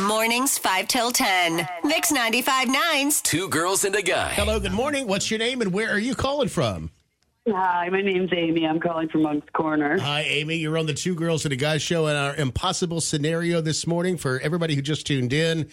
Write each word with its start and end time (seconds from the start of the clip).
Mornings 0.00 0.56
5 0.56 0.88
till 0.88 1.10
10. 1.12 1.68
Mix 1.84 2.10
95 2.10 2.68
9s. 2.68 3.22
Two 3.22 3.48
girls 3.48 3.84
and 3.84 3.94
a 3.94 4.02
guy. 4.02 4.30
Hello, 4.30 4.58
good 4.58 4.72
morning. 4.72 5.06
What's 5.06 5.30
your 5.30 5.38
name 5.38 5.60
and 5.60 5.72
where 5.72 5.90
are 5.90 5.98
you 5.98 6.14
calling 6.14 6.48
from? 6.48 6.90
Hi, 7.48 7.88
my 7.90 8.00
name's 8.00 8.30
Amy. 8.32 8.66
I'm 8.66 8.80
calling 8.80 9.08
from 9.08 9.22
Moncks 9.22 9.48
Corner. 9.52 9.98
Hi, 9.98 10.22
Amy. 10.22 10.56
You're 10.56 10.78
on 10.78 10.86
the 10.86 10.94
Two 10.94 11.14
Girls 11.14 11.44
and 11.44 11.52
a 11.52 11.56
Guy 11.56 11.78
show 11.78 12.06
in 12.06 12.16
our 12.16 12.34
impossible 12.36 13.00
scenario 13.00 13.60
this 13.60 13.86
morning. 13.86 14.16
For 14.16 14.40
everybody 14.40 14.74
who 14.74 14.82
just 14.82 15.06
tuned 15.06 15.32
in, 15.32 15.68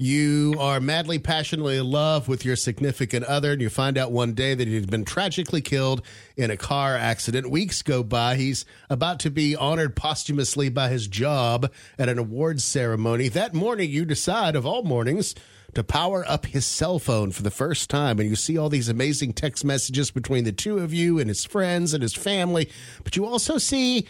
you 0.00 0.54
are 0.58 0.80
madly, 0.80 1.18
passionately 1.18 1.76
in 1.76 1.90
love 1.90 2.28
with 2.28 2.44
your 2.44 2.56
significant 2.56 3.24
other, 3.26 3.52
and 3.52 3.60
you 3.60 3.68
find 3.68 3.98
out 3.98 4.12
one 4.12 4.32
day 4.32 4.54
that 4.54 4.66
he's 4.66 4.86
been 4.86 5.04
tragically 5.04 5.60
killed 5.60 6.02
in 6.36 6.50
a 6.50 6.56
car 6.56 6.96
accident. 6.96 7.50
Weeks 7.50 7.82
go 7.82 8.02
by. 8.02 8.36
He's 8.36 8.64
about 8.88 9.20
to 9.20 9.30
be 9.30 9.54
honored 9.54 9.96
posthumously 9.96 10.68
by 10.68 10.88
his 10.88 11.06
job 11.06 11.70
at 11.98 12.08
an 12.08 12.18
awards 12.18 12.64
ceremony. 12.64 13.28
That 13.28 13.54
morning, 13.54 13.90
you 13.90 14.04
decide, 14.04 14.56
of 14.56 14.64
all 14.64 14.82
mornings, 14.82 15.34
to 15.74 15.84
power 15.84 16.24
up 16.26 16.46
his 16.46 16.66
cell 16.66 16.98
phone 16.98 17.30
for 17.30 17.42
the 17.42 17.50
first 17.50 17.90
time. 17.90 18.18
And 18.18 18.28
you 18.28 18.36
see 18.36 18.58
all 18.58 18.68
these 18.68 18.88
amazing 18.88 19.34
text 19.34 19.64
messages 19.64 20.10
between 20.10 20.44
the 20.44 20.52
two 20.52 20.78
of 20.78 20.92
you 20.92 21.18
and 21.18 21.28
his 21.28 21.44
friends 21.44 21.94
and 21.94 22.02
his 22.02 22.14
family. 22.14 22.70
But 23.04 23.16
you 23.16 23.26
also 23.26 23.58
see 23.58 24.08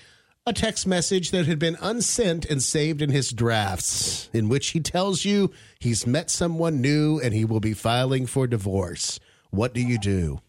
a 0.51 0.53
text 0.53 0.85
message 0.85 1.31
that 1.31 1.47
had 1.47 1.61
been 1.61 1.77
unsent 1.81 2.45
and 2.45 2.61
saved 2.61 3.01
in 3.01 3.09
his 3.09 3.31
drafts, 3.31 4.29
in 4.33 4.49
which 4.49 4.71
he 4.71 4.81
tells 4.81 5.25
you 5.25 5.53
he's 5.79 6.09
met 6.09 6.29
someone 6.29 6.81
new 6.81 7.21
and 7.21 7.33
he 7.33 7.45
will 7.45 7.61
be 7.61 7.73
filing 7.73 8.27
for 8.27 8.49
divorce. 8.49 9.21
What 9.51 9.73
do 9.73 9.81
you 9.81 9.97
do? 9.97 10.41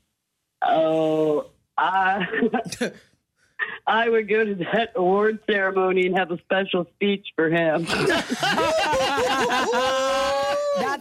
Oh, 0.64 1.52
I, 1.78 2.26
I 3.88 4.10
would 4.10 4.28
go 4.28 4.44
to 4.44 4.56
that 4.74 4.94
award 4.96 5.38
ceremony 5.48 6.08
and 6.08 6.18
have 6.18 6.32
a 6.32 6.40
special 6.40 6.88
speech 6.96 7.28
for 7.36 7.52
him. 7.52 7.84
That's 7.84 8.32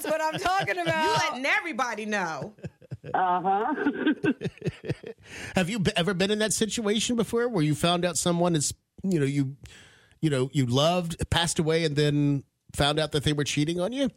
what 0.04 0.20
I'm 0.20 0.38
talking 0.38 0.76
about. 0.78 1.04
You 1.04 1.10
about. 1.14 1.32
letting 1.32 1.46
everybody 1.46 2.04
know. 2.04 2.52
Uh 3.14 3.40
huh. 3.42 3.74
Have 5.54 5.70
you 5.70 5.78
be- 5.78 5.92
ever 5.96 6.12
been 6.14 6.30
in 6.30 6.38
that 6.40 6.52
situation 6.52 7.16
before 7.16 7.48
where 7.48 7.64
you 7.64 7.74
found 7.74 8.04
out 8.04 8.16
someone 8.18 8.54
is, 8.54 8.74
you 9.02 9.20
know, 9.20 9.26
you, 9.26 9.56
you 10.20 10.30
know, 10.30 10.50
you 10.52 10.66
loved, 10.66 11.28
passed 11.30 11.58
away, 11.58 11.84
and 11.84 11.96
then 11.96 12.44
found 12.74 12.98
out 12.98 13.12
that 13.12 13.24
they 13.24 13.32
were 13.32 13.44
cheating 13.44 13.80
on 13.80 13.92
you? 13.92 14.10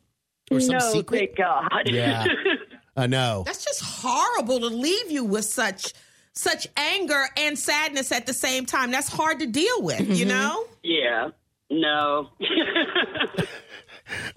Or 0.51 0.59
some 0.59 0.77
no, 0.77 0.91
secret? 0.91 1.17
thank 1.17 1.37
God. 1.37 1.69
Yeah. 1.85 2.25
I 2.95 3.07
know. 3.07 3.43
That's 3.45 3.63
just 3.63 3.81
horrible 3.83 4.59
to 4.59 4.67
leave 4.67 5.09
you 5.09 5.23
with 5.23 5.45
such 5.45 5.93
such 6.35 6.67
anger 6.75 7.25
and 7.37 7.57
sadness 7.57 8.11
at 8.11 8.25
the 8.25 8.33
same 8.33 8.65
time. 8.65 8.91
That's 8.91 9.07
hard 9.07 9.39
to 9.39 9.47
deal 9.47 9.81
with, 9.81 10.01
you 10.01 10.25
mm-hmm. 10.25 10.29
know? 10.29 10.65
yeah. 10.83 11.29
No. 11.69 12.29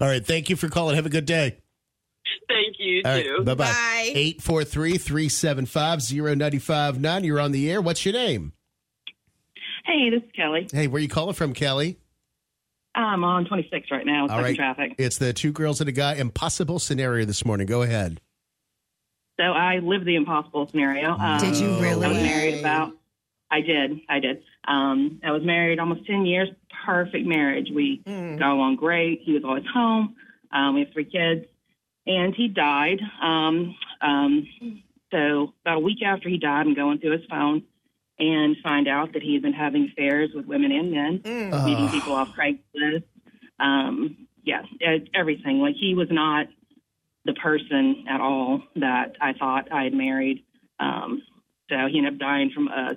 All 0.01 0.09
right. 0.09 0.25
Thank 0.25 0.49
you 0.49 0.57
for 0.57 0.69
calling. 0.69 0.97
Have 0.97 1.07
a 1.07 1.11
good 1.11 1.27
day. 1.27 1.59
thank 2.49 2.77
you 2.79 3.03
All 3.05 3.21
too. 3.21 3.35
right. 3.37 3.45
Bye 3.45 3.55
bye. 3.55 3.65
Bye. 3.65 4.13
843 4.15 4.99
375 4.99 5.99
0959. 6.11 7.25
You're 7.25 7.41
on 7.41 7.53
the 7.53 7.71
air. 7.71 7.83
What's 7.83 8.07
your 8.07 8.15
name? 8.15 8.53
Hey, 9.97 10.11
this 10.11 10.23
is 10.23 10.31
Kelly. 10.37 10.69
Hey, 10.71 10.89
where 10.89 11.01
you 11.01 11.09
calling 11.09 11.33
from, 11.33 11.55
Kelly? 11.55 11.99
I'm 12.95 13.25
on 13.25 13.47
26 13.47 13.91
right 13.91 14.05
now, 14.05 14.27
All 14.29 14.29
stuck 14.29 14.55
traffic. 14.55 14.95
It's 14.99 15.17
the 15.17 15.33
two 15.33 15.53
girls 15.53 15.81
and 15.81 15.89
a 15.89 15.93
guy 15.93 16.17
impossible 16.17 16.79
scenario 16.81 17.25
this 17.25 17.47
morning. 17.47 17.67
Go 17.67 17.81
ahead. 17.81 18.21
So 19.41 19.45
I 19.45 19.79
lived 19.79 20.05
the 20.05 20.17
impossible 20.17 20.69
scenario. 20.69 21.13
Um, 21.13 21.41
Did 21.41 21.57
you 21.57 21.79
really? 21.81 22.05
I 22.05 22.09
was 22.11 22.19
married 22.19 22.61
about. 22.61 22.93
I 23.51 23.63
did. 23.63 24.01
I 24.07 24.21
did. 24.21 24.43
Um, 24.69 25.19
I 25.25 25.31
was 25.31 25.43
married 25.43 25.79
almost 25.79 26.07
10 26.07 26.27
years. 26.27 26.51
Perfect 26.85 27.27
marriage. 27.27 27.69
We 27.75 28.03
got 28.05 28.53
along 28.53 28.77
great. 28.77 29.23
He 29.25 29.33
was 29.33 29.45
always 29.45 29.65
home. 29.73 30.15
Um, 30.53 30.75
we 30.75 30.81
have 30.81 30.93
three 30.93 31.07
kids, 31.07 31.47
and 32.07 32.35
he 32.35 32.49
died. 32.49 33.01
Um, 33.23 33.75
um, 34.03 34.47
so 35.11 35.55
about 35.63 35.77
a 35.79 35.81
week 35.81 36.03
after 36.05 36.29
he 36.29 36.37
died, 36.37 36.67
I'm 36.67 36.75
going 36.75 36.99
through 36.99 37.13
his 37.13 37.27
phone 37.31 37.63
and 38.19 38.57
find 38.63 38.89
out 38.89 39.13
that 39.13 39.23
he 39.23 39.35
had 39.35 39.43
been 39.43 39.53
having 39.53 39.91
affairs 39.93 40.31
with 40.35 40.47
women 40.47 40.73
and 40.73 40.91
men. 40.91 41.21
meeting 41.65 41.89
people 41.91 42.13
off 42.15 42.31
Craigslist. 42.37 43.05
Um, 43.59 44.27
yeah, 44.43 44.63
e- 44.81 45.11
everything. 45.15 45.59
Like 45.61 45.75
he 45.77 45.95
was 45.95 46.09
not 46.11 46.47
the 47.25 47.35
person 47.35 48.05
at 48.09 48.21
all 48.21 48.63
that 48.77 49.17
I 49.21 49.33
thought 49.33 49.71
I 49.73 49.85
had 49.85 49.95
married. 49.95 50.45
Um, 50.79 51.23
so 51.69 51.77
he 51.91 51.99
ended 51.99 52.15
up 52.15 52.19
dying 52.21 52.51
from 52.55 52.69
a 52.69 52.97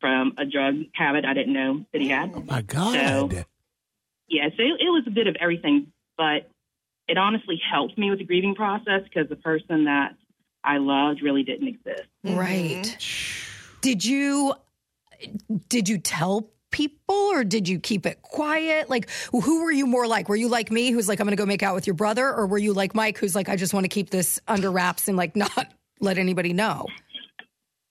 from 0.00 0.32
a 0.38 0.44
drug 0.46 0.74
habit 0.94 1.24
I 1.24 1.34
didn't 1.34 1.52
know 1.52 1.84
that 1.92 2.00
he 2.00 2.08
had. 2.08 2.32
Oh, 2.34 2.40
my 2.42 2.62
God. 2.62 2.94
So- 2.94 3.28
Yeah, 4.28 4.48
so 4.56 4.62
it, 4.62 4.80
it 4.80 4.90
was 4.90 5.04
a 5.06 5.10
bit 5.10 5.26
of 5.26 5.36
everything, 5.40 5.88
but 6.16 6.48
it 7.08 7.18
honestly 7.18 7.60
helped 7.70 7.98
me 7.98 8.08
with 8.10 8.18
the 8.20 8.24
grieving 8.24 8.54
process 8.54 9.02
because 9.04 9.28
the 9.28 9.36
person 9.36 9.84
that 9.86 10.14
I 10.62 10.76
loved 10.78 11.20
really 11.22 11.42
didn't 11.42 11.66
exist. 11.68 12.08
Right. 12.24 12.96
Did 13.80 14.04
you 14.04 14.54
did 15.68 15.88
you 15.88 15.98
tell 15.98 16.50
people 16.70 17.14
or 17.14 17.44
did 17.44 17.68
you 17.68 17.78
keep 17.78 18.06
it 18.06 18.22
quiet? 18.22 18.88
Like 18.88 19.08
who 19.30 19.62
were 19.62 19.72
you 19.72 19.86
more 19.86 20.06
like? 20.06 20.28
Were 20.28 20.36
you 20.36 20.48
like 20.48 20.70
me 20.70 20.90
who's 20.90 21.08
like 21.08 21.20
I'm 21.20 21.26
going 21.26 21.36
to 21.36 21.40
go 21.40 21.46
make 21.46 21.62
out 21.62 21.74
with 21.74 21.86
your 21.86 21.94
brother 21.94 22.32
or 22.32 22.46
were 22.46 22.58
you 22.58 22.72
like 22.72 22.94
Mike 22.94 23.18
who's 23.18 23.34
like 23.34 23.48
I 23.48 23.56
just 23.56 23.74
want 23.74 23.84
to 23.84 23.88
keep 23.88 24.10
this 24.10 24.40
under 24.46 24.70
wraps 24.70 25.08
and 25.08 25.16
like 25.16 25.36
not 25.36 25.72
let 26.00 26.18
anybody 26.18 26.52
know? 26.52 26.86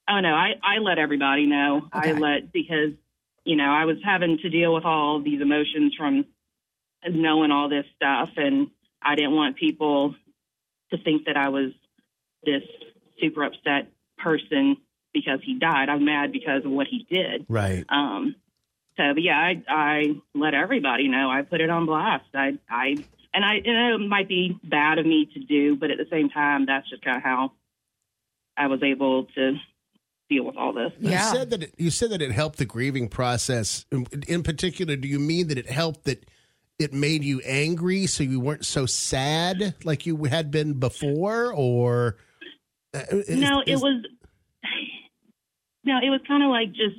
Oh 0.10 0.20
no, 0.22 0.30
I, 0.30 0.54
I 0.64 0.80
let 0.80 0.98
everybody 0.98 1.46
know. 1.46 1.88
I 1.94 2.14
let 2.14 2.52
because 2.52 2.94
you 3.44 3.56
know 3.56 3.70
I 3.70 3.86
was 3.86 3.98
having 4.04 4.40
to 4.40 4.50
deal 4.50 4.74
with 4.74 4.84
all 4.84 5.22
these 5.22 5.40
emotions 5.40 5.94
from 5.96 6.26
knowing 7.08 7.52
all 7.52 7.70
this 7.70 7.86
stuff, 7.96 8.30
and 8.36 8.72
I 9.02 9.16
didn't 9.16 9.36
want 9.36 9.56
people 9.58 10.16
to 10.92 10.98
think 10.98 11.26
that 11.26 11.38
I 11.38 11.50
was 11.50 11.72
this 12.44 12.64
super 13.20 13.44
upset 13.44 13.92
person 14.18 14.78
because 15.14 15.40
he 15.44 15.58
died. 15.60 15.90
I'm 15.90 16.06
mad 16.06 16.32
because 16.32 16.66
of 16.66 16.72
what 16.72 16.88
he 16.88 17.06
did. 17.10 17.46
Right. 17.50 17.86
Um, 17.90 18.36
so, 18.98 19.14
but 19.14 19.24
yeah, 19.24 19.38
I, 19.38 19.64
I 19.68 20.04
let 20.36 20.54
everybody 20.54 21.08
know. 21.08 21.30
I 21.30 21.42
put 21.42 21.62
it 21.62 21.70
on 21.70 21.86
blast. 21.86 22.26
I, 22.34 22.58
I, 22.70 22.96
and 23.34 23.46
I, 23.46 23.62
you 23.64 23.74
know, 23.74 23.96
it 23.96 24.08
might 24.08 24.28
be 24.28 24.60
bad 24.64 24.98
of 25.00 25.06
me 25.06 25.30
to 25.34 25.40
do, 25.40 25.76
but 25.76 25.90
at 25.92 25.98
the 25.98 26.08
same 26.12 26.30
time, 26.30 26.66
that's 26.66 26.90
just 26.90 27.04
kind 27.04 27.18
of 27.18 27.24
how 27.24 27.52
I 28.58 28.68
was 28.68 28.84
able 28.84 29.26
to 29.36 29.54
deal 30.30 30.44
with 30.44 30.58
all 30.58 30.74
this. 30.74 30.92
You 31.00 31.18
said 31.18 31.50
that 31.52 31.64
it, 31.64 31.74
you 31.78 31.90
said 31.92 32.10
that 32.12 32.22
it 32.22 32.32
helped 32.32 32.58
the 32.58 32.66
grieving 32.66 33.08
process. 33.08 33.86
In, 33.92 34.06
in 34.28 34.44
particular, 34.44 34.96
do 34.96 35.08
you 35.08 35.20
mean 35.20 35.48
that 35.48 35.58
it 35.58 35.70
helped 35.70 36.04
that 36.06 36.26
it 36.78 36.94
made 36.94 37.24
you 37.24 37.42
angry, 37.46 38.06
so 38.06 38.24
you 38.24 38.40
weren't 38.40 38.66
so 38.66 38.86
sad 38.86 39.76
like 39.84 40.06
you 40.06 40.24
had 40.26 40.50
been 40.52 40.74
before, 40.74 41.54
or 41.54 42.18
uh, 42.94 43.04
is- 43.12 43.30
no, 43.30 43.62
it 43.66 43.74
is- 43.74 43.82
was, 43.82 44.06
no, 45.90 45.98
it 45.98 46.10
was 46.10 46.22
kind 46.28 46.44
of 46.44 46.50
like 46.50 46.70
just, 46.72 46.98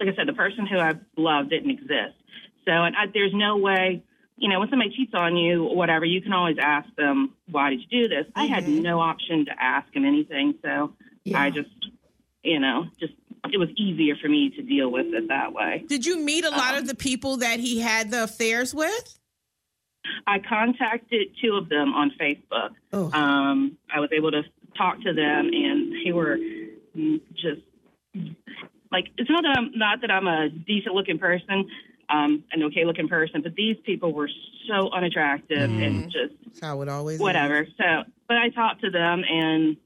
like 0.00 0.08
I 0.12 0.16
said, 0.16 0.26
the 0.26 0.32
person 0.44 0.66
who 0.66 0.78
I 0.78 0.92
loved 1.16 1.50
didn't 1.50 1.70
exist. 1.70 2.16
So, 2.64 2.72
and 2.72 2.96
I, 2.96 3.06
there's 3.14 3.32
no 3.32 3.56
way, 3.56 4.02
you 4.36 4.48
know, 4.50 4.58
when 4.60 4.68
somebody 4.68 4.90
cheats 4.94 5.14
on 5.14 5.36
you 5.36 5.64
or 5.68 5.76
whatever, 5.76 6.04
you 6.04 6.20
can 6.20 6.32
always 6.32 6.56
ask 6.60 6.88
them, 6.96 7.34
why 7.50 7.70
did 7.70 7.80
you 7.82 8.02
do 8.02 8.08
this? 8.08 8.26
I 8.34 8.46
had 8.46 8.68
no 8.68 9.00
option 9.00 9.46
to 9.46 9.52
ask 9.58 9.94
him 9.94 10.04
anything. 10.04 10.54
So 10.62 10.92
I 11.34 11.50
just, 11.50 11.70
you 12.42 12.60
know, 12.60 12.86
just, 12.98 13.14
it 13.52 13.58
was 13.58 13.68
easier 13.76 14.16
for 14.20 14.28
me 14.28 14.50
to 14.56 14.62
deal 14.62 14.90
with 14.90 15.06
it 15.14 15.28
that 15.28 15.52
way. 15.52 15.84
Did 15.86 16.04
you 16.04 16.18
meet 16.18 16.44
a 16.44 16.50
lot 16.50 16.74
Um, 16.74 16.78
of 16.78 16.88
the 16.88 16.96
people 16.96 17.36
that 17.38 17.60
he 17.60 17.80
had 17.80 18.10
the 18.10 18.24
affairs 18.24 18.74
with? 18.74 19.18
I 20.26 20.40
contacted 20.40 21.28
two 21.40 21.54
of 21.54 21.68
them 21.68 21.94
on 21.94 22.12
Facebook. 22.20 22.70
Oh. 22.92 23.10
Um, 23.12 23.78
I 23.94 24.00
was 24.00 24.10
able 24.12 24.32
to 24.32 24.42
talk 24.76 25.00
to 25.02 25.12
them, 25.12 25.50
and 25.52 25.92
they 26.04 26.12
were 26.12 26.36
mm, 26.96 27.20
just 27.34 27.62
like 28.92 29.08
it's 29.18 29.30
not 29.30 29.42
that 29.42 29.58
I'm 29.58 29.70
not 29.74 30.00
that 30.00 30.10
I'm 30.10 30.26
a 30.26 30.48
decent 30.48 30.94
looking 30.94 31.18
person, 31.18 31.68
um, 32.08 32.44
an 32.52 32.62
okay 32.64 32.84
looking 32.84 33.08
person, 33.08 33.42
but 33.42 33.54
these 33.54 33.76
people 33.84 34.12
were 34.12 34.30
so 34.68 34.90
unattractive 34.90 35.70
and 35.70 36.04
just 36.04 36.34
That's 36.44 36.60
how 36.60 36.82
it 36.82 36.88
always 36.88 37.20
whatever. 37.20 37.66
So, 37.76 38.04
but 38.28 38.36
I 38.36 38.48
talked 38.50 38.82
to 38.82 38.90
them, 38.90 39.22
and 39.28 39.76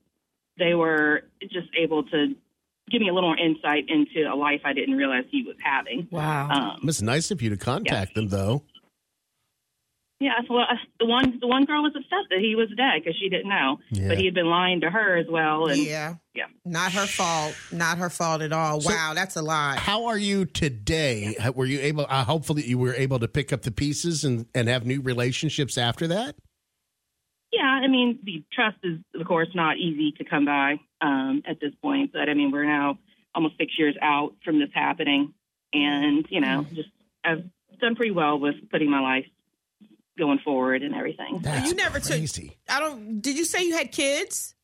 they 0.59 0.75
were 0.75 1.23
just 1.43 1.69
able 1.79 2.05
to 2.05 2.35
give 2.91 3.01
me 3.01 3.09
a 3.09 3.15
little 3.15 3.31
more 3.31 3.39
insight 3.39 3.85
into 3.89 4.29
a 4.31 4.35
life 4.35 4.63
I 4.65 4.73
didn't 4.73 4.97
realize 4.97 5.25
he 5.31 5.43
was 5.43 5.57
having. 5.63 6.09
Wow. 6.11 6.49
Um, 6.51 6.89
It's 6.89 7.03
nice 7.03 7.31
of 7.31 7.41
you 7.41 7.51
to 7.51 7.57
contact 7.57 8.15
them, 8.15 8.29
though. 8.29 8.63
Yeah, 10.23 10.33
well, 10.51 10.67
the 10.99 11.07
one 11.07 11.39
the 11.41 11.47
one 11.47 11.65
girl 11.65 11.83
was 11.83 11.93
upset 11.97 12.29
that 12.29 12.41
he 12.41 12.55
was 12.55 12.69
dead 12.77 13.03
because 13.03 13.19
she 13.19 13.31
didn't 13.31 13.49
know, 13.49 13.79
Yeah. 13.91 14.09
but 14.09 14.19
he 14.19 14.27
had 14.27 14.35
been 14.35 14.51
lying 14.51 14.83
to 14.83 14.91
her 14.91 15.17
as 15.17 15.27
well. 15.31 15.69
And 15.69 15.81
Yeah. 15.83 16.17
yeah. 16.35 16.45
Not 16.67 16.93
her 16.93 17.07
fault. 17.07 17.57
Not 17.73 17.97
her 17.97 18.11
fault 18.11 18.43
at 18.43 18.53
all. 18.53 18.83
So- 18.83 18.91
wow, 18.95 19.15
that's 19.15 19.37
a 19.37 19.43
lot. 19.43 19.79
How 19.79 20.05
are 20.07 20.19
you 20.19 20.45
today? 20.45 21.35
How- 21.41 21.53
Were 21.53 21.65
you 21.65 21.81
able? 21.81 22.05
Uh, 22.07 22.25
hopefully, 22.25 22.67
you 22.67 22.77
were 22.77 22.93
able 22.95 23.19
to 23.19 23.29
pick 23.29 23.51
up 23.51 23.63
the 23.63 23.71
pieces 23.71 24.23
and 24.23 24.45
and 24.55 24.69
have 24.69 24.85
new 24.85 25.01
relationships 25.01 25.79
after 25.79 26.07
that. 26.09 26.37
yeah, 27.53 27.63
I 27.83 27.89
mean, 27.89 28.19
the 28.23 28.45
trust 28.53 28.77
is 28.85 28.99
of 29.19 29.27
course 29.27 29.49
not 29.55 29.79
easy 29.79 30.13
to 30.19 30.25
come 30.25 30.45
by 30.45 30.79
um, 31.01 31.43
at 31.47 31.61
this 31.61 31.75
point, 31.83 32.13
but 32.13 32.29
I 32.29 32.35
mean, 32.35 32.51
we're 32.51 32.65
now 32.67 32.99
almost 33.35 33.57
six 33.59 33.73
years 33.79 33.97
out 34.03 34.35
from 34.45 34.59
this 34.61 34.69
happening, 34.75 35.33
and 35.73 36.27
you 36.31 36.41
know, 36.43 36.67
just 36.75 36.91
I've 37.25 37.43
done 37.81 37.97
pretty 37.97 38.13
well 38.13 38.39
with 38.39 38.55
putting 38.71 38.91
my 38.91 39.01
life 39.01 39.25
going 40.19 40.39
forward 40.45 40.83
and 40.83 40.95
everything. 40.95 41.39
That's 41.43 41.69
you 41.71 41.75
never 41.77 41.99
took- 42.01 42.09
crazy. 42.19 42.57
I 42.69 42.81
don't. 42.81 43.21
Did 43.21 43.37
you 43.39 43.45
say 43.45 43.65
you 43.65 43.75
had 43.75 43.93
kids? 43.93 44.55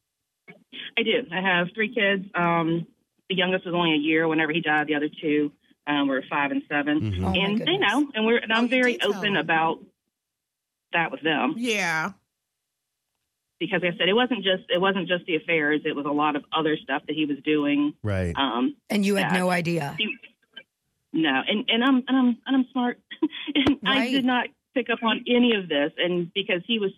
I 0.98 1.02
do. 1.02 1.26
I 1.32 1.40
have 1.40 1.68
three 1.74 1.94
kids. 1.94 2.24
Um, 2.34 2.86
the 3.28 3.34
youngest 3.36 3.64
was 3.66 3.74
only 3.74 3.92
a 3.94 3.98
year 3.98 4.28
whenever 4.28 4.52
he 4.52 4.60
died. 4.60 4.86
The 4.86 4.94
other 4.94 5.08
two 5.20 5.52
um, 5.86 6.08
were 6.08 6.22
five 6.30 6.50
and 6.50 6.62
7 6.70 7.00
Mhm. 7.00 7.24
Oh, 7.24 7.32
and 7.40 7.58
they 7.60 7.76
know, 7.76 8.10
and 8.14 8.26
we're 8.26 8.38
and 8.38 8.52
Oh, 8.52 8.56
I'm 8.56 8.64
you 8.64 8.68
very 8.70 8.92
did 8.92 9.00
tell 9.02 9.14
open 9.16 9.36
about 9.36 9.78
that 10.92 11.10
with 11.10 11.20
them 11.22 11.54
Yeah. 11.56 12.12
because 13.58 13.82
like 13.82 13.94
I 13.94 13.96
said 13.98 14.08
it 14.08 14.14
wasn't 14.14 14.44
just 14.44 14.64
it 14.68 14.80
wasn't 14.80 15.08
just 15.08 15.24
the 15.26 15.36
affairs. 15.36 15.82
It 15.84 15.94
was 15.96 16.06
a 16.06 16.10
lot 16.12 16.36
of 16.36 16.44
other 16.56 16.76
stuff 16.76 17.02
that 17.06 17.14
he 17.14 17.24
was 17.26 17.38
doing. 17.44 17.94
Right. 18.02 18.34
Um, 18.36 18.76
And 18.90 19.04
you 19.04 19.16
had 19.16 19.32
no 19.32 19.50
idea. 19.50 19.96
no, 21.12 21.42
and 21.48 21.64
and 21.68 21.82
I'm 21.84 21.96
and 22.08 22.16
I'm 22.16 22.26
and 22.46 22.56
I'm 22.56 22.66
smart, 22.72 23.00
and 23.54 23.78
I 23.84 24.10
did 24.10 24.24
not 24.24 24.46
pick 24.76 24.90
up 24.90 25.02
on 25.02 25.24
any 25.26 25.54
of 25.56 25.68
this, 25.68 25.92
and 25.98 26.32
because 26.34 26.62
he 26.66 26.78
was 26.78 26.92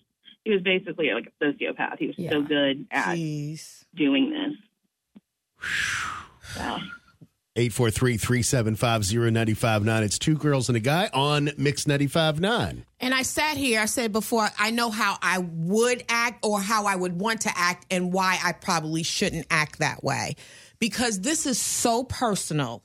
he 0.45 0.51
was 0.53 0.61
basically 0.63 1.11
like 1.13 1.33
a 1.41 1.45
sociopath. 1.45 1.99
He 1.99 2.09
was 2.09 2.19
Yeah. 2.19 2.31
so 2.31 2.43
good 2.43 2.87
at 2.91 3.17
Jeez. 3.17 3.85
doing 3.95 4.31
this. 4.31 4.53
So. 6.55 6.79
843-375-0959. 7.57 10.03
It's 10.03 10.19
two 10.19 10.37
girls 10.37 10.69
and 10.69 10.77
a 10.77 10.81
guy 10.81 11.09
on 11.13 11.51
Mix 11.57 11.85
95.9. 11.87 12.85
And 13.01 13.15
I 13.15 13.23
sat 13.23 13.57
here, 13.57 13.81
I 13.81 13.87
said 13.87 14.13
before, 14.13 14.49
I 14.59 14.71
know 14.71 14.91
how 14.91 15.17
I 15.21 15.39
would 15.39 16.05
act 16.09 16.45
or 16.45 16.61
how 16.61 16.87
I 16.87 16.95
would 16.95 17.21
want 17.21 17.41
to 17.43 17.51
act 17.57 17.87
and 17.91 18.13
why 18.13 18.39
I 18.45 18.53
probably 18.53 19.03
shouldn't 19.03 19.47
act 19.51 19.81
that 19.81 20.05
way. 20.05 20.37
Because 20.79 21.21
this 21.23 21.47
is 21.47 21.59
so 21.61 22.05
personal 22.05 22.85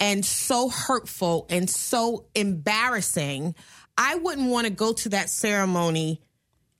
and 0.00 0.24
so 0.24 0.68
hurtful 0.68 1.46
and 1.48 1.70
so 1.70 2.26
embarrassing. 2.34 3.54
I 3.98 4.14
wouldn't 4.14 4.48
want 4.48 4.66
to 4.66 4.72
go 4.72 4.92
to 4.94 5.08
that 5.10 5.28
ceremony 5.28 6.22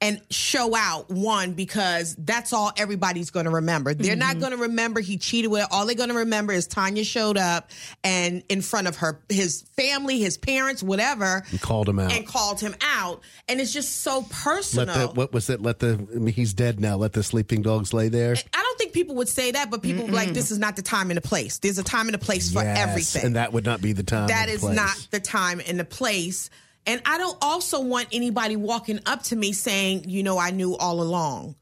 and 0.00 0.20
show 0.30 0.76
out 0.76 1.10
one 1.10 1.54
because 1.54 2.14
that's 2.16 2.52
all 2.52 2.70
everybody's 2.76 3.30
going 3.30 3.46
to 3.46 3.50
remember. 3.50 3.94
They're 3.94 4.14
not 4.14 4.32
mm-hmm. 4.32 4.40
going 4.40 4.52
to 4.52 4.58
remember 4.58 5.00
he 5.00 5.18
cheated 5.18 5.50
with. 5.50 5.66
All 5.72 5.86
they're 5.86 5.96
going 5.96 6.10
to 6.10 6.14
remember 6.14 6.52
is 6.52 6.68
Tanya 6.68 7.02
showed 7.02 7.36
up 7.36 7.70
and 8.04 8.44
in 8.48 8.62
front 8.62 8.86
of 8.86 8.96
her, 8.98 9.20
his 9.28 9.62
family, 9.76 10.20
his 10.20 10.38
parents, 10.38 10.84
whatever, 10.84 11.44
You 11.50 11.58
called 11.58 11.88
him 11.88 11.98
out. 11.98 12.12
and 12.12 12.24
called 12.24 12.60
him 12.60 12.76
out. 12.80 13.22
And 13.48 13.60
it's 13.60 13.72
just 13.72 14.02
so 14.02 14.22
personal. 14.30 14.86
Let 14.86 14.94
the, 14.94 15.14
what 15.14 15.32
was 15.32 15.50
it? 15.50 15.60
Let 15.60 15.80
the, 15.80 16.06
I 16.14 16.18
mean, 16.18 16.32
he's 16.32 16.54
dead 16.54 16.78
now. 16.78 16.96
Let 16.96 17.12
the 17.12 17.24
sleeping 17.24 17.62
dogs 17.62 17.92
lay 17.92 18.08
there. 18.08 18.36
I 18.54 18.62
don't 18.62 18.78
think 18.78 18.92
people 18.92 19.16
would 19.16 19.28
say 19.28 19.50
that, 19.50 19.68
but 19.68 19.82
people 19.82 20.04
would 20.04 20.12
be 20.12 20.16
like, 20.16 20.32
this 20.32 20.52
is 20.52 20.60
not 20.60 20.76
the 20.76 20.82
time 20.82 21.10
and 21.10 21.16
the 21.16 21.22
place. 21.22 21.58
There's 21.58 21.78
a 21.78 21.84
time 21.84 22.06
and 22.06 22.14
a 22.14 22.18
place 22.18 22.52
for 22.52 22.62
Yes, 22.62 22.78
everything. 22.78 23.24
And 23.24 23.36
that 23.36 23.52
would 23.52 23.64
not 23.64 23.80
be 23.80 23.92
the 23.94 24.04
time. 24.04 24.28
That 24.28 24.48
or 24.48 24.52
is 24.52 24.60
place. 24.60 24.76
not 24.76 25.08
the 25.10 25.18
time 25.18 25.60
and 25.66 25.80
the 25.80 25.84
place. 25.84 26.50
And 26.88 27.02
I 27.04 27.18
don't 27.18 27.36
also 27.42 27.82
want 27.82 28.08
anybody 28.12 28.56
walking 28.56 29.00
up 29.04 29.22
to 29.24 29.36
me 29.36 29.52
saying, 29.52 30.08
you 30.08 30.22
know, 30.22 30.38
I 30.38 30.50
knew 30.52 30.74
all 30.74 31.02
along. 31.02 31.54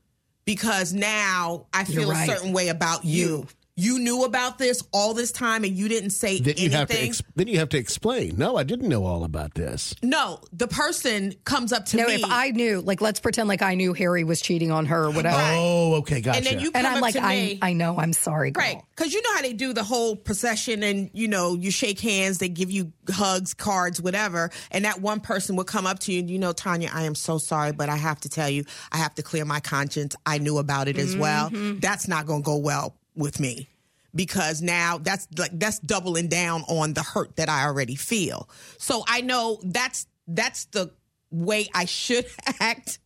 Because 0.44 0.92
now 0.92 1.66
I 1.74 1.82
feel 1.82 2.08
right. 2.08 2.28
a 2.28 2.32
certain 2.32 2.52
way 2.52 2.68
about 2.68 3.04
you. 3.04 3.26
You 3.26 3.48
knew 3.76 4.24
about 4.24 4.56
this 4.58 4.82
all 4.92 5.12
this 5.14 5.30
time 5.32 5.62
and 5.64 5.76
you 5.76 5.88
didn't 5.88 6.10
say 6.10 6.38
Then 6.40 6.54
you 6.56 6.64
anything. 6.64 6.72
have 6.72 6.88
to. 6.88 6.98
Ex- 7.02 7.22
then 7.34 7.46
you 7.48 7.58
have 7.58 7.68
to 7.70 7.78
explain. 7.78 8.36
No, 8.38 8.56
I 8.56 8.62
didn't 8.62 8.88
know 8.88 9.04
all 9.04 9.24
about 9.24 9.54
this. 9.54 9.94
no, 10.02 10.40
the 10.52 10.66
person 10.68 11.34
comes 11.44 11.72
up 11.72 11.84
to 11.86 11.96
No, 11.98 12.06
me. 12.06 12.14
if 12.14 12.24
I 12.24 12.50
knew, 12.50 12.80
like, 12.80 13.00
let's 13.02 13.20
pretend 13.20 13.48
like 13.48 13.60
I 13.62 13.74
knew 13.74 13.92
Harry 13.92 14.24
was 14.24 14.40
cheating 14.40 14.70
on 14.70 14.86
her 14.86 15.04
or 15.04 15.10
whatever. 15.10 15.36
Oh, 15.38 15.94
okay, 15.96 16.20
gotcha. 16.22 16.38
and 16.38 16.46
then 16.46 16.60
you 16.60 16.70
come 16.70 16.78
And 16.78 16.86
I'm 16.86 16.96
up 16.96 17.02
like, 17.02 17.14
to 17.14 17.22
I, 17.22 17.34
me. 17.36 17.58
I 17.60 17.72
know, 17.74 17.98
I'm 17.98 18.12
sorry, 18.14 18.50
girl. 18.50 18.62
Right. 18.64 18.80
Because 18.96 19.12
you 19.12 19.20
know 19.22 19.34
how 19.34 19.42
they 19.42 19.52
do 19.52 19.72
the 19.74 19.84
whole 19.84 20.16
procession 20.16 20.82
and, 20.82 21.10
you 21.12 21.28
know, 21.28 21.54
you 21.54 21.70
shake 21.70 22.00
hands, 22.00 22.38
they 22.38 22.48
give 22.48 22.70
you 22.70 22.92
hugs, 23.10 23.52
cards, 23.52 24.00
whatever. 24.00 24.50
And 24.70 24.84
that 24.86 25.00
one 25.02 25.20
person 25.20 25.54
would 25.56 25.66
come 25.66 25.86
up 25.86 25.98
to 26.00 26.12
you 26.12 26.20
and, 26.20 26.30
you 26.30 26.38
know, 26.38 26.52
Tanya, 26.52 26.90
I 26.92 27.02
am 27.02 27.14
so 27.14 27.36
sorry, 27.38 27.72
but 27.72 27.88
I 27.90 27.96
have 27.96 28.20
to 28.22 28.28
tell 28.30 28.48
you, 28.48 28.64
I 28.90 28.96
have 28.96 29.14
to 29.16 29.22
clear 29.22 29.44
my 29.44 29.60
conscience. 29.60 30.16
I 30.24 30.38
knew 30.38 30.56
about 30.58 30.88
it 30.88 30.96
as 30.98 31.14
well. 31.14 31.50
Mm-hmm. 31.50 31.80
That's 31.80 32.08
not 32.08 32.26
going 32.26 32.42
to 32.42 32.46
go 32.46 32.56
well 32.56 32.94
with 33.16 33.40
me 33.40 33.68
because 34.14 34.62
now 34.62 34.98
that's 34.98 35.28
like, 35.38 35.58
that's 35.58 35.78
doubling 35.80 36.28
down 36.28 36.62
on 36.68 36.94
the 36.94 37.02
hurt 37.02 37.36
that 37.36 37.48
I 37.48 37.64
already 37.64 37.96
feel. 37.96 38.48
So 38.78 39.04
I 39.06 39.20
know 39.20 39.60
that's, 39.62 40.06
that's 40.26 40.64
the 40.66 40.90
way 41.30 41.68
I 41.74 41.84
should 41.84 42.26
act. 42.60 42.98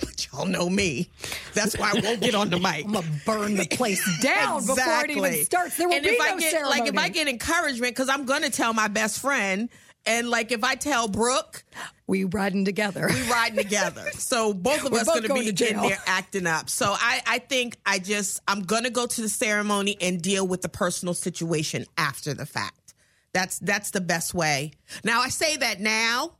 But 0.00 0.26
y'all 0.32 0.46
know 0.46 0.70
me. 0.70 1.10
That's 1.52 1.76
why 1.76 1.92
I 1.94 2.00
won't 2.00 2.20
get 2.20 2.34
on 2.34 2.48
the 2.48 2.58
mic 2.58 2.84
I'm 2.86 2.92
gonna 2.92 3.06
burn 3.26 3.56
the 3.56 3.66
place 3.66 4.02
down 4.22 4.64
before 4.64 5.04
it 5.04 5.10
even 5.10 5.44
starts. 5.44 5.76
There 5.76 5.86
will 5.86 5.96
and 5.96 6.02
be 6.02 6.10
if 6.10 6.18
no 6.18 6.24
I 6.24 6.38
get 6.38 6.50
ceremony. 6.50 6.80
like 6.80 6.88
if 6.88 6.98
I 6.98 7.08
get 7.10 7.28
encouragement 7.28 7.94
because 7.94 8.08
I'm 8.08 8.24
gonna 8.24 8.48
tell 8.48 8.72
my 8.72 8.88
best 8.88 9.20
friend, 9.20 9.68
and 10.06 10.28
like 10.30 10.52
if 10.52 10.62
I 10.64 10.74
tell 10.74 11.08
Brooke, 11.08 11.64
we 12.06 12.24
riding 12.24 12.64
together. 12.64 13.08
we 13.12 13.22
riding 13.30 13.56
together. 13.56 14.04
So 14.12 14.54
both 14.54 14.84
of 14.84 14.92
We're 14.92 15.00
us 15.00 15.06
both 15.06 15.16
gonna 15.16 15.28
going 15.28 15.54
be 15.54 15.68
in 15.68 15.76
there 15.82 15.98
acting 16.06 16.46
up. 16.46 16.70
So 16.70 16.86
I 16.96 17.20
I 17.26 17.38
think 17.38 17.78
I 17.84 17.98
just 17.98 18.40
I'm 18.48 18.62
gonna 18.62 18.90
go 18.90 19.06
to 19.06 19.20
the 19.20 19.28
ceremony 19.28 19.96
and 20.00 20.20
deal 20.22 20.46
with 20.46 20.62
the 20.62 20.68
personal 20.68 21.14
situation 21.14 21.84
after 21.98 22.34
the 22.34 22.46
fact. 22.46 22.94
That's 23.32 23.58
that's 23.58 23.90
the 23.90 24.00
best 24.00 24.32
way. 24.34 24.72
Now 25.04 25.20
I 25.20 25.28
say 25.28 25.56
that 25.58 25.80
now. 25.80 26.32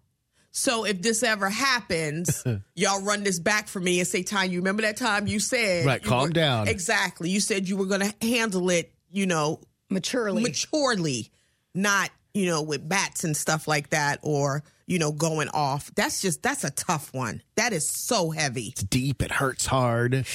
So 0.53 0.87
if 0.87 1.03
this 1.03 1.23
ever 1.23 1.51
happens, 1.51 2.43
y'all 2.75 3.03
run 3.03 3.23
this 3.25 3.39
back 3.39 3.69
for 3.69 3.79
me 3.79 3.99
and 3.99 4.09
say, 4.09 4.23
"Time, 4.23 4.51
you 4.51 4.59
remember 4.61 4.81
that 4.83 4.97
time 4.97 5.27
you 5.27 5.39
said 5.39 5.85
Right, 5.85 6.03
you 6.03 6.09
calm 6.09 6.23
were- 6.29 6.31
down. 6.31 6.69
Exactly. 6.69 7.29
You 7.29 7.41
said 7.41 7.69
you 7.69 7.77
were 7.77 7.85
going 7.85 8.01
to 8.01 8.15
handle 8.27 8.71
it, 8.71 8.91
you 9.11 9.27
know, 9.27 9.61
Maturely. 9.91 10.43
maturely, 10.43 11.31
not 11.75 12.09
you 12.37 12.47
know 12.47 12.63
with 12.63 12.87
bats 12.87 13.25
and 13.25 13.37
stuff 13.37 13.67
like 13.67 13.91
that, 13.91 14.21
or 14.23 14.63
you 14.87 14.99
know 14.99 15.11
going 15.11 15.49
off. 15.49 15.91
That's 15.95 16.21
just 16.21 16.43
that's 16.43 16.65
a 16.65 16.71
tough 16.71 17.13
one. 17.15 17.43
That 17.57 17.73
is 17.73 17.89
so 17.89 18.31
heavy. 18.31 18.69
It's 18.69 18.83
deep. 18.83 19.23
It 19.23 19.31
hurts 19.31 19.65
hard. 19.65 20.27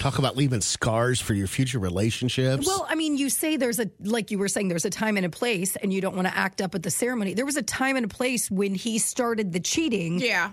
Talk 0.00 0.18
about 0.18 0.36
leaving 0.36 0.60
scars 0.60 1.20
for 1.20 1.34
your 1.34 1.46
future 1.46 1.78
relationships. 1.78 2.66
Well, 2.66 2.86
I 2.88 2.96
mean, 2.96 3.16
you 3.16 3.30
say 3.30 3.56
there's 3.56 3.80
a, 3.80 3.90
like 4.00 4.30
you 4.30 4.38
were 4.38 4.48
saying, 4.48 4.68
there's 4.68 4.84
a 4.84 4.90
time 4.90 5.16
and 5.16 5.24
a 5.24 5.30
place, 5.30 5.74
and 5.76 5.92
you 5.92 6.00
don't 6.02 6.14
want 6.14 6.28
to 6.28 6.36
act 6.36 6.60
up 6.60 6.74
at 6.74 6.82
the 6.82 6.90
ceremony. 6.90 7.32
There 7.32 7.46
was 7.46 7.56
a 7.56 7.62
time 7.62 7.96
and 7.96 8.04
a 8.04 8.08
place 8.08 8.50
when 8.50 8.74
he 8.74 8.98
started 8.98 9.52
the 9.52 9.60
cheating. 9.60 10.20
Yeah. 10.20 10.50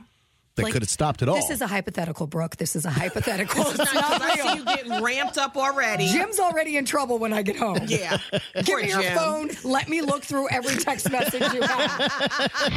That 0.55 0.63
like, 0.63 0.73
could 0.73 0.81
have 0.83 0.89
stopped 0.89 1.21
it 1.23 1.29
all. 1.29 1.35
This 1.35 1.50
is 1.50 1.61
a 1.61 1.67
hypothetical, 1.67 2.27
Brooke. 2.27 2.57
This 2.57 2.75
is 2.75 2.85
a 2.85 2.89
hypothetical. 2.91 3.61
it's 3.61 3.71
Because 3.71 3.94
not 3.95 4.21
I 4.21 4.35
see 4.35 4.41
real. 4.44 4.55
you 4.57 4.65
getting 4.65 5.01
ramped 5.03 5.38
up 5.39 5.57
already. 5.57 6.07
Jim's 6.07 6.39
already 6.39 6.77
in 6.77 6.85
trouble 6.85 7.17
when 7.17 7.33
I 7.33 7.41
get 7.41 7.55
home. 7.55 7.79
Yeah. 7.88 8.17
Give 8.55 8.65
Poor 8.65 8.81
me 8.81 8.89
your 8.89 9.01
Jim. 9.01 9.17
phone. 9.17 9.50
Let 9.63 9.89
me 9.89 10.01
look 10.01 10.23
through 10.23 10.50
every 10.50 10.75
text 10.75 11.09
message 11.11 11.41
you 11.53 11.61
have. 11.61 12.51